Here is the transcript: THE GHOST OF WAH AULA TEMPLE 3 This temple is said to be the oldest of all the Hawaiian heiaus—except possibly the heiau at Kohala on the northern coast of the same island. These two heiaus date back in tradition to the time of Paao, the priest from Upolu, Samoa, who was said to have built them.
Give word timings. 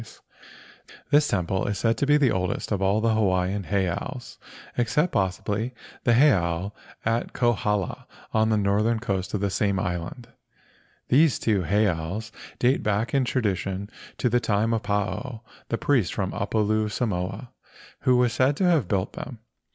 THE 0.01 0.07
GHOST 0.07 0.15
OF 0.15 0.19
WAH 0.19 0.25
AULA 0.25 0.31
TEMPLE 0.31 1.09
3 1.11 1.15
This 1.15 1.27
temple 1.27 1.67
is 1.67 1.77
said 1.77 1.97
to 1.97 2.05
be 2.07 2.17
the 2.17 2.31
oldest 2.31 2.71
of 2.71 2.81
all 2.81 3.01
the 3.01 3.13
Hawaiian 3.13 3.63
heiaus—except 3.65 5.11
possibly 5.11 5.75
the 6.05 6.13
heiau 6.13 6.71
at 7.05 7.33
Kohala 7.33 8.07
on 8.33 8.49
the 8.49 8.57
northern 8.57 8.99
coast 8.99 9.35
of 9.35 9.41
the 9.41 9.51
same 9.51 9.77
island. 9.77 10.29
These 11.09 11.37
two 11.37 11.65
heiaus 11.65 12.31
date 12.57 12.81
back 12.81 13.13
in 13.13 13.25
tradition 13.25 13.91
to 14.17 14.27
the 14.27 14.39
time 14.39 14.73
of 14.73 14.81
Paao, 14.81 15.41
the 15.69 15.77
priest 15.77 16.15
from 16.15 16.31
Upolu, 16.33 16.89
Samoa, 16.89 17.51
who 17.99 18.17
was 18.17 18.33
said 18.33 18.57
to 18.57 18.63
have 18.65 18.87
built 18.87 19.13
them. 19.13 19.37